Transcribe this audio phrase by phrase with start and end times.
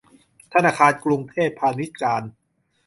[0.53, 2.23] ธนาคารกรุงเทพพาณิชย์การ